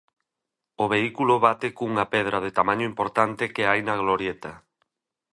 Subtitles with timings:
[0.83, 4.51] O vehículo bate cunha pedra de tamaño importante que hai na glorieta.